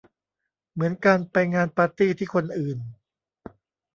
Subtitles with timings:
[0.73, 2.79] เหมือนการไปงานปาร์ตี้ที่คนอื่น